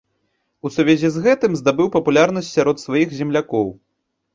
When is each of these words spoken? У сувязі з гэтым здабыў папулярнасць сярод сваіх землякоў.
У 0.67 0.71
сувязі 0.77 1.11
з 1.19 1.21
гэтым 1.29 1.51
здабыў 1.61 1.93
папулярнасць 1.99 2.53
сярод 2.59 2.85
сваіх 2.89 3.19
землякоў. 3.23 3.77